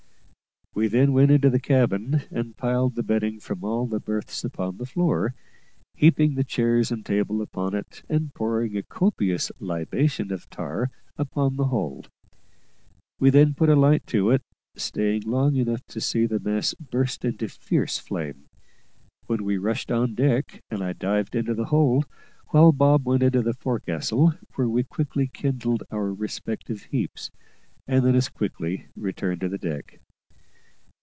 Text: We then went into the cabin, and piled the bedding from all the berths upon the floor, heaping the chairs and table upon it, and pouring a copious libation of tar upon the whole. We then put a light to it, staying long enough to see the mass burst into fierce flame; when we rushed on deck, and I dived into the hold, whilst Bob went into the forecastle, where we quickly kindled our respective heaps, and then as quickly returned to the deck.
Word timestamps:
We 0.73 0.87
then 0.87 1.11
went 1.11 1.31
into 1.31 1.49
the 1.49 1.59
cabin, 1.59 2.21
and 2.31 2.55
piled 2.55 2.95
the 2.95 3.03
bedding 3.03 3.41
from 3.41 3.61
all 3.61 3.85
the 3.85 3.99
berths 3.99 4.45
upon 4.45 4.77
the 4.77 4.85
floor, 4.85 5.35
heaping 5.95 6.35
the 6.35 6.45
chairs 6.45 6.91
and 6.93 7.05
table 7.05 7.41
upon 7.41 7.75
it, 7.75 8.03
and 8.07 8.33
pouring 8.33 8.77
a 8.77 8.81
copious 8.81 9.51
libation 9.59 10.31
of 10.31 10.49
tar 10.49 10.89
upon 11.17 11.57
the 11.57 11.65
whole. 11.65 12.05
We 13.19 13.29
then 13.29 13.53
put 13.53 13.67
a 13.67 13.75
light 13.75 14.07
to 14.07 14.29
it, 14.31 14.43
staying 14.77 15.23
long 15.23 15.57
enough 15.57 15.85
to 15.87 15.99
see 15.99 16.25
the 16.25 16.39
mass 16.39 16.73
burst 16.75 17.25
into 17.25 17.49
fierce 17.49 17.97
flame; 17.99 18.45
when 19.25 19.43
we 19.43 19.57
rushed 19.57 19.91
on 19.91 20.15
deck, 20.15 20.61
and 20.71 20.81
I 20.81 20.93
dived 20.93 21.35
into 21.35 21.53
the 21.53 21.65
hold, 21.65 22.05
whilst 22.53 22.77
Bob 22.77 23.05
went 23.05 23.23
into 23.23 23.41
the 23.41 23.53
forecastle, 23.53 24.35
where 24.55 24.69
we 24.69 24.83
quickly 24.85 25.27
kindled 25.33 25.83
our 25.91 26.13
respective 26.13 26.83
heaps, 26.83 27.29
and 27.89 28.05
then 28.05 28.15
as 28.15 28.29
quickly 28.29 28.87
returned 28.95 29.41
to 29.41 29.49
the 29.49 29.57
deck. 29.57 29.99